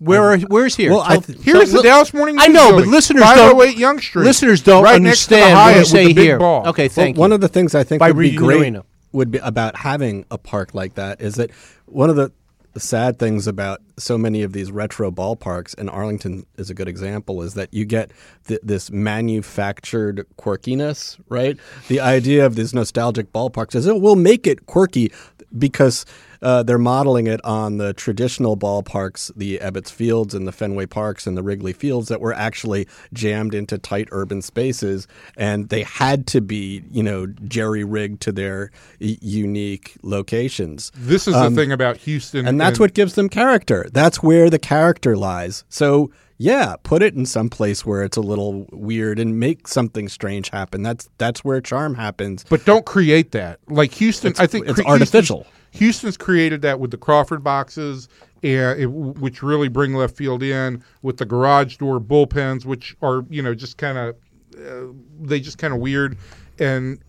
[0.00, 0.90] Where are, where's here?
[0.92, 2.44] Well, I th- Here's so- the Dallas Morning News.
[2.44, 4.24] I know, but listeners don't- 508 Young Street.
[4.24, 6.38] Listeners don't right next to the understand when Hyatt you with say here.
[6.38, 6.68] ball.
[6.68, 8.84] Okay, Well, thank one of the things I think By would be great Arena.
[9.12, 11.50] would be about having a park like that is that
[11.84, 12.32] one of the
[12.78, 17.42] sad things about so many of these retro ballparks, and Arlington is a good example,
[17.42, 18.10] is that you get
[18.48, 21.56] th- this manufactured quirkiness, right?
[21.88, 25.12] The idea of these nostalgic ballparks is, oh, we'll make it quirky
[25.56, 26.06] because
[26.42, 31.26] uh, they're modeling it on the traditional ballparks, the Ebbets Fields and the Fenway Parks
[31.26, 36.26] and the Wrigley Fields that were actually jammed into tight urban spaces, and they had
[36.28, 38.70] to be, you know, jerry rigged to their
[39.02, 40.90] y- unique locations.
[40.94, 43.86] This is the thing about Houston, Um, And that's what gives them character.
[43.92, 45.64] That's where the character lies.
[45.68, 46.10] So
[46.42, 50.48] yeah, put it in some place where it's a little weird and make something strange
[50.48, 50.82] happen.
[50.82, 52.46] That's that's where charm happens.
[52.48, 53.60] But don't create that.
[53.68, 55.40] Like Houston, I think it's cre- artificial.
[55.40, 58.08] Houston's, Houston's created that with the Crawford boxes,
[58.42, 63.22] and it, which really bring left field in with the garage door bullpens, which are
[63.28, 64.16] you know just kind of
[64.58, 66.16] uh, they just kind of weird,
[66.58, 67.00] and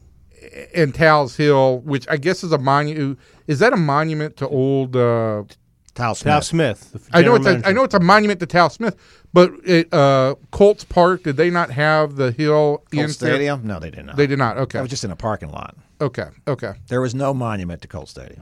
[0.75, 3.17] and Tal's Hill, which I guess is a monument.
[3.47, 4.97] Is that a monument to old?
[4.97, 5.43] Uh,
[5.93, 6.31] Tal Smith.
[6.31, 7.09] Tal Smith.
[7.11, 8.95] I know it's a, I know it's a monument to Tal Smith,
[9.33, 13.67] but it, uh, Colts Park did they not have the hill Colt in Stadium?
[13.67, 14.15] No, they did not.
[14.15, 14.55] They did not.
[14.55, 15.75] That Okay, was just in a parking lot.
[15.99, 16.73] okay, okay.
[16.87, 18.41] There was no monument to Colt Stadium.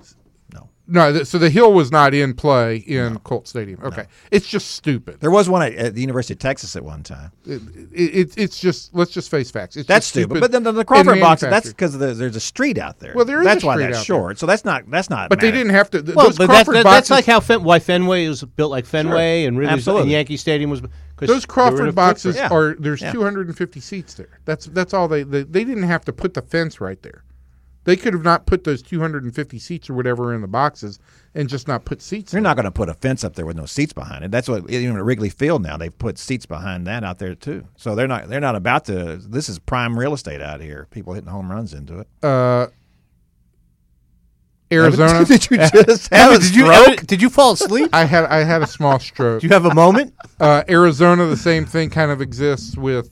[0.92, 1.00] No.
[1.00, 3.80] No, th- so the hill was not in play in Colt Stadium.
[3.84, 5.20] Okay, it's just stupid.
[5.22, 7.32] There was one at, at the University of Texas at one time.
[7.46, 7.62] It,
[7.94, 9.78] it, it's just let's just face facts.
[9.78, 10.42] It's That's just stupid.
[10.42, 13.14] But then the, the Crawford box, that's because the, there's a street out there.
[13.16, 14.40] Well, there is That's a why street that's out short.
[14.40, 15.30] So that's not that's not.
[15.30, 16.02] But they didn't have to.
[16.02, 18.44] th- Well, those but that, Crawford that, boxes, that's like how Fen- why Fenway was
[18.44, 20.02] built like Fenway and Wrigley's Absolutely.
[20.04, 20.82] and Yankee Stadium was.
[20.82, 22.36] 'cause those they were in Crawford boxes.
[22.36, 22.50] Yeah.
[22.50, 22.76] are.
[22.80, 23.12] There's Yeah.
[23.12, 24.40] 250 seats there.
[24.46, 25.44] That's that's all they, they.
[25.44, 27.24] They didn't have to put the fence right there.
[27.90, 31.00] They could have not put those 250 seats or whatever in the boxes
[31.34, 32.32] and just not put seats.
[32.32, 32.44] They're in.
[32.44, 34.30] not going to put a fence up there with no seats behind it.
[34.30, 37.66] That's what even at Wrigley Field now they've put seats behind that out there too.
[37.78, 39.18] So they're not they're not about to.
[39.18, 40.86] This is prime real estate out here.
[40.92, 42.08] People hitting home runs into it.
[42.22, 42.68] Uh,
[44.72, 45.26] Arizona.
[45.26, 47.08] did you just have a Did you stroke?
[47.08, 47.90] did you fall asleep?
[47.94, 49.42] I had I had a small stroke.
[49.42, 50.14] Do you have a moment?
[50.40, 53.10] Uh, Arizona, the same thing kind of exists with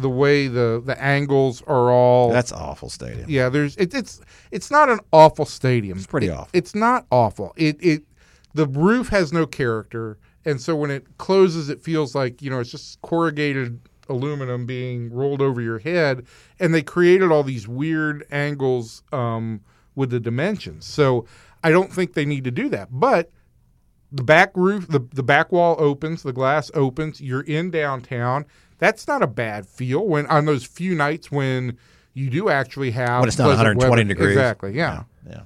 [0.00, 2.30] the way the the angles are all.
[2.30, 3.28] That's awful stadium.
[3.28, 3.48] yeah.
[3.48, 5.98] There's it, it's it's not an awful stadium.
[5.98, 6.48] It's pretty awful.
[6.52, 7.52] It's not awful.
[7.56, 8.02] It it
[8.54, 12.60] the roof has no character, and so when it closes, it feels like you know
[12.60, 16.24] it's just corrugated aluminum being rolled over your head,
[16.58, 19.60] and they created all these weird angles um,
[19.94, 20.86] with the dimensions.
[20.86, 21.26] So
[21.62, 23.30] I don't think they need to do that, but
[24.10, 28.46] the back roof, the, the back wall opens, the glass opens, you're in downtown.
[28.78, 31.76] That's not a bad feel when on those few nights when
[32.14, 34.04] you do actually have When it's not 120 weather.
[34.04, 34.36] degrees.
[34.36, 35.04] Exactly, yeah.
[35.28, 35.42] Yeah.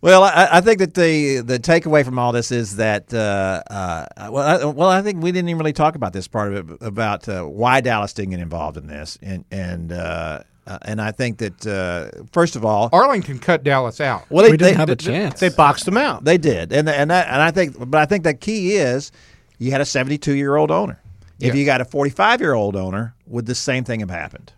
[0.00, 4.06] Well, I, I think that the the takeaway from all this is that uh, uh,
[4.30, 6.78] well, I, well, I think we didn't even really talk about this part of it
[6.82, 11.12] about uh, why Dallas didn't get involved in this, and and uh, uh, and I
[11.12, 14.26] think that uh, first of all, Arlington cut Dallas out.
[14.28, 15.40] well, we didn't have a chance.
[15.40, 16.24] They boxed them out.
[16.24, 19.10] They did, and and that, and I think, but I think the key is
[19.58, 21.00] you had a 72 year old owner.
[21.40, 21.60] If Yeah.
[21.60, 24.52] you got a 45 year old owner, would the same thing have happened?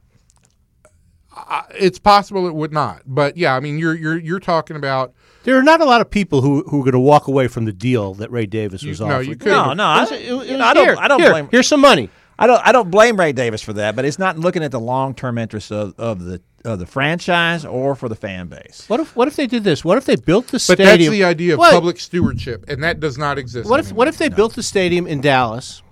[1.34, 3.02] I, it's possible it would not.
[3.06, 5.12] But yeah, I mean, you're you're you're talking about
[5.44, 7.64] There are not a lot of people who who are going to walk away from
[7.64, 9.28] the deal that Ray Davis was You- no, offering.
[9.30, 9.52] you couldn't.
[9.52, 10.86] No, no, I, It was- it was- you know, I don't.
[10.86, 11.48] here, I don't here, blame.
[11.50, 12.10] Here's some money.
[12.40, 12.60] I don't.
[12.66, 15.38] I don't blame Ray Davis for that, but it's not looking at the long term
[15.38, 18.84] interests of, of the of the franchise or for the fan base.
[18.88, 19.84] What if what if they did this?
[19.84, 20.88] What if they built the stadium?
[20.88, 21.72] But that's the idea of What?
[21.72, 23.68] public stewardship, and that does not exist.
[23.68, 23.96] What if anymore.
[23.98, 25.82] what if they built the stadium in Dallas,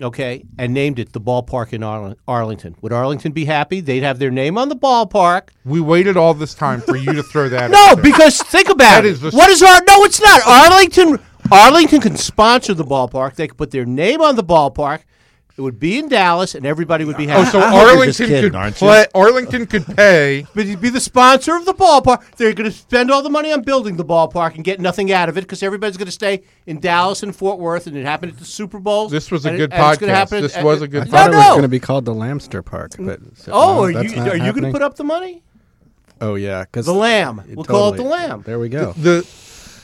[0.00, 2.76] okay, and named it the ballpark in Arl- Arlington?
[2.82, 3.80] Would Arlington be happy?
[3.80, 5.48] They'd have their name on the ballpark.
[5.64, 7.70] we waited all this time for you to throw that?
[7.70, 9.10] No, because think about That it.
[9.12, 9.80] is the- what is our?
[9.88, 10.40] No, it's not.
[10.46, 11.18] Arlington.
[11.50, 13.34] Arlington can sponsor the ballpark.
[13.34, 15.00] They could put their name on the ballpark.
[15.56, 17.40] It would be in Dallas, and everybody would be happy.
[17.40, 17.50] Oh, happy.
[17.52, 18.86] so I hope you're just Arlington kidding, could aren't you?
[18.86, 19.06] play.
[19.14, 20.46] Arlington could pay.
[20.54, 22.22] but he'd be the sponsor of the ballpark.
[22.36, 25.28] They're going to spend all the money on building the ballpark and get nothing out
[25.28, 28.32] of it because everybody's going to stay in Dallas and Fort Worth, and it happened
[28.32, 29.08] at the Super Bowl.
[29.08, 30.16] This was a and good it- and it's gonna podcast.
[30.16, 31.50] happen This at- was a good I No, thought it was no.
[31.50, 32.92] going to be called the Lamster Park.
[32.98, 34.72] But so- Oh, no, are that's you not are you going to happening?
[34.72, 35.42] put up the money?
[36.22, 37.42] Oh yeah, because The Lamb.
[37.54, 38.42] We'll call it the Lamb.
[38.46, 38.92] There we go.
[38.92, 39.26] the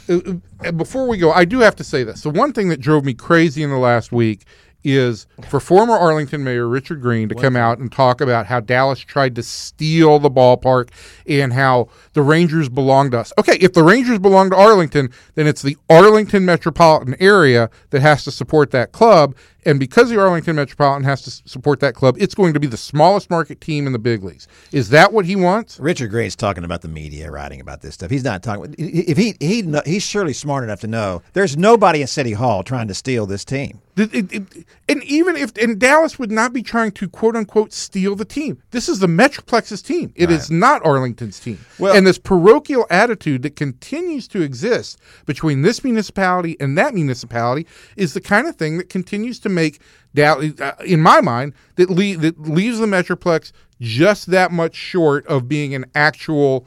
[0.08, 2.20] uh, uh, before we go, I do have to say this.
[2.20, 4.44] The one thing that drove me crazy in the last week
[4.86, 9.00] is for former Arlington Mayor Richard Greene to come out and talk about how Dallas
[9.00, 10.90] tried to steal the ballpark
[11.26, 13.32] and how the Rangers belong to us.
[13.36, 18.22] Okay, if the Rangers belong to Arlington, then it's the Arlington metropolitan area that has
[18.24, 19.34] to support that club.
[19.66, 22.76] And because the Arlington Metropolitan has to support that club, it's going to be the
[22.76, 24.46] smallest market team in the big leagues.
[24.72, 25.78] Is that what he wants?
[25.80, 28.08] Richard Greene's talking about the media writing about this stuff.
[28.10, 28.74] He's not talking.
[28.78, 32.86] If he he he's surely smart enough to know there's nobody in City Hall trying
[32.88, 33.80] to steal this team.
[33.96, 37.72] It- it- it- and even if and Dallas would not be trying to quote unquote
[37.72, 38.62] steal the team.
[38.70, 40.12] This is the Metroplex's team.
[40.14, 41.58] It is not Arlington's team.
[41.78, 47.66] Well- and this parochial attitude that continues to exist between this municipality and that municipality
[47.96, 49.80] is the kind of thing that continues to make
[50.14, 55.26] Dallas, uh, in my mind, that le- that leaves the Metroplex just that much short
[55.26, 56.66] of being an actual,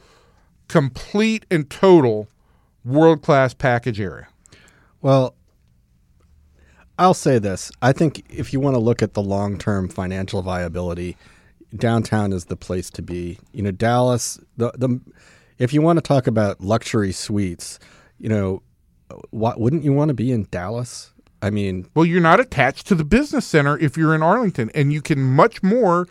[0.68, 2.28] complete and total
[2.84, 4.28] world class package area.
[5.02, 5.34] Well,
[6.98, 7.72] I'll say this.
[7.80, 11.16] I think if you want to look at the long term financial viability,
[11.74, 13.38] downtown is the place to be.
[13.52, 15.00] You know, Dallas, the, the
[15.58, 17.78] if you want to talk about luxury suites,
[18.18, 18.62] you know,
[19.32, 21.09] wouldn't you want to be in Dallas?
[21.42, 24.92] I mean, Well, you're not attached to the business center if you're in Arlington, and
[24.92, 26.06] you can much more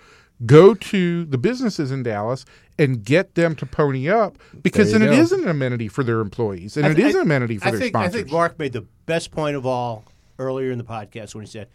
[0.45, 2.45] go to the businesses in Dallas
[2.77, 5.21] and get them to pony up because then you it go.
[5.21, 7.71] is an amenity for their employees and I it th- is an amenity for I
[7.71, 8.15] their think, sponsors.
[8.15, 10.05] I think Mark made the best point of all
[10.39, 11.67] earlier in the podcast when he said,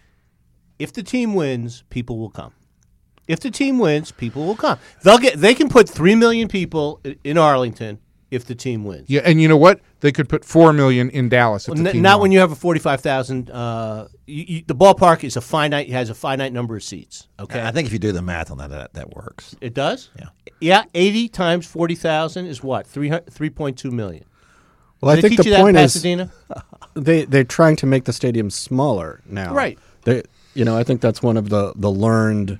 [0.78, 2.52] "If the team wins, people will come.
[3.28, 4.78] If the team wins, people will come.
[5.02, 5.38] They'll get.
[5.38, 7.98] They can put three million people in Arlington
[8.34, 9.08] if the team wins.
[9.08, 9.80] yeah, and you know what?
[10.00, 11.66] They could put four million in Dallas.
[11.68, 12.22] If the N- team not won.
[12.22, 13.50] when you have a forty-five thousand.
[13.50, 15.88] Uh, you, you, the ballpark is a finite.
[15.90, 17.28] Has a finite number of seats.
[17.40, 19.54] Okay, I think if you do the math on that, that, that works.
[19.60, 20.10] it does.
[20.18, 20.26] Yeah.
[20.60, 24.24] Yeah, eighty times forty thousand is what three three point two million.
[25.00, 25.94] well, I Did they think the you that in point is
[26.94, 29.54] they they're trying to make the stadium smaller now.
[29.54, 29.78] Right.
[30.02, 30.22] They,
[30.54, 32.58] you know, I think that's one of the the learned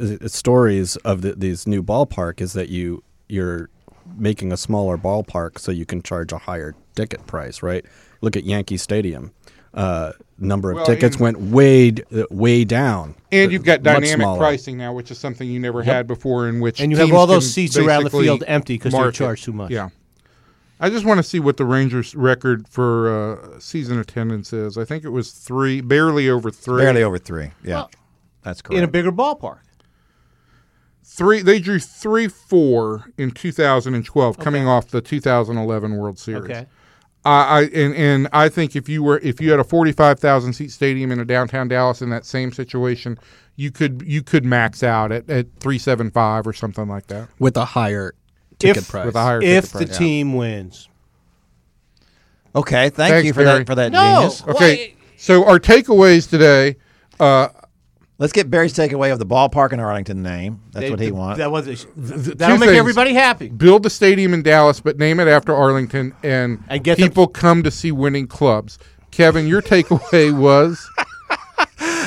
[0.00, 3.68] uh, stories of the, these new ballpark is that you you're
[4.18, 7.62] making a smaller ballpark so you can charge a higher ticket price.
[7.62, 7.84] Right.
[8.20, 9.32] Look at Yankee Stadium.
[9.74, 11.94] Uh, number of Well, tickets went way
[12.30, 13.14] way down.
[13.30, 14.38] and you've got dynamic smaller.
[14.38, 16.48] pricing now, which is something you never had before.
[16.48, 19.42] In which And you have all those seats around the field empty because they're charge
[19.42, 19.70] too much.
[19.70, 19.90] Yeah.
[20.80, 24.78] I just want to see what the Rangers' record for uh, season attendance is.
[24.78, 26.82] I think it was three, barely over three.
[26.82, 27.50] Barely over three.
[27.64, 27.90] Yeah, Well,
[28.44, 28.78] that's correct.
[28.78, 29.58] in a bigger ballpark.
[31.18, 31.42] Three.
[31.42, 36.44] They drew three four in 2012, coming off the 2011 World Series.
[36.44, 36.66] Okay.
[37.24, 40.70] I, I and, and I think if you were if you had a 45,000 seat
[40.70, 43.18] stadium in a downtown Dallas in that same situation,
[43.56, 47.64] you could you could max out at, at 375 or something like that with a
[47.64, 48.14] higher
[48.58, 49.06] ticket If- price.
[49.06, 49.98] with a higher If ticket the price.
[49.98, 50.88] team wins.
[52.54, 53.58] okay, thank Thanks, you for Barry.
[53.58, 54.14] that for that No.
[54.14, 54.46] genius.
[54.46, 56.76] Okay, so our takeaways today.
[57.20, 57.48] Uh,
[58.18, 60.60] Let's get Barry's takeaway of the ballpark and Arlington name.
[60.72, 61.38] That's They- what he th- wants.
[61.38, 61.86] That was th-
[62.36, 62.78] that'll make things.
[62.80, 63.48] everybody happy.
[63.48, 67.28] build the stadium in Dallas, but name it after Arlington, and, And get them- people
[67.28, 68.76] come to see winning clubs.
[69.12, 70.84] Kevin, your takeaway was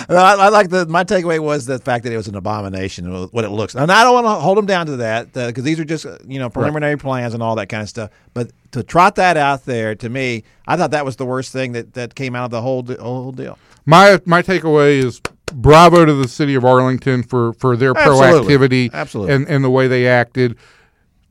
[0.09, 0.85] I, I like the.
[0.87, 3.13] My takeaway was the fact that it was an abomination.
[3.13, 5.63] uh, What it looks, and I don't want to hold them down to that because
[5.63, 8.09] these are just uh, you know preliminary plans and all that kind of stuff.
[8.33, 11.71] But to trot that out there to me, I thought that was the worst thing
[11.73, 13.57] that, that came out of the whole whole deal.
[13.85, 15.21] my my takeaway is
[15.53, 18.53] bravo to the city of Arlington for for their Absolutely.
[18.55, 19.33] proactivity, Absolutely.
[19.35, 20.57] and and the way they acted.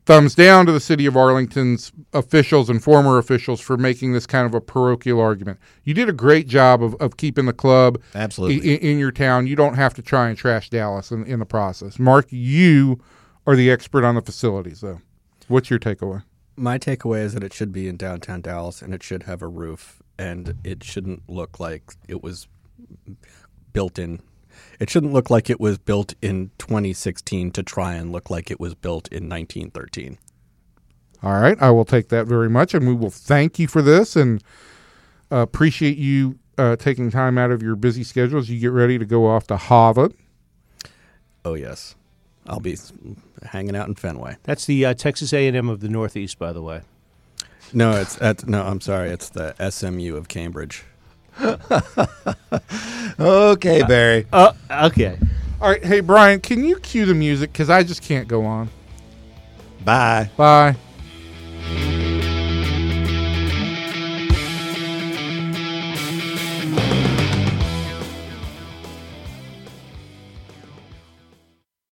[0.07, 4.47] Thumbs down to the city of Arlington's officials and former officials for making this kind
[4.47, 5.59] of a parochial argument.
[5.83, 8.71] You did a great job of, of keeping the club Absolutely.
[8.71, 9.45] i- in, in your town.
[9.45, 11.99] You don't have to try and trash Dallas in, in the process.
[11.99, 12.99] Mark, you
[13.45, 15.01] are the expert on the facilities, though.
[15.47, 16.23] What's your takeaway?
[16.57, 19.47] My takeaway is that it should be in downtown Dallas and it should have a
[19.47, 22.47] roof and it shouldn't look like it was
[23.73, 24.21] built in.
[24.79, 28.59] It shouldn't look like it was built in 2016 to try and look like it
[28.59, 30.17] was built in 1913.
[31.23, 34.15] All right, I will take that very much, and we will thank you for this
[34.15, 34.43] and
[35.31, 38.97] uh, appreciate you uh, taking time out of your busy schedule as you get ready
[38.97, 40.13] to go off to Harvard.
[41.45, 41.95] Oh yes,
[42.47, 42.77] I'll be
[43.43, 44.37] hanging out in Fenway.
[44.43, 46.81] That's the uh, Texas A&M of the Northeast, by the way.
[47.73, 48.63] No, it's at, no.
[48.63, 49.09] I'm sorry.
[49.09, 50.83] It's the SMU of Cambridge
[53.19, 54.27] okay, uh, Barry.
[54.31, 55.17] Uh, okay.
[55.59, 55.83] All right.
[55.83, 57.51] Hey, Brian, can you cue the music?
[57.51, 58.69] Because I just can't go on.
[59.83, 60.29] Bye.
[60.37, 60.75] Bye.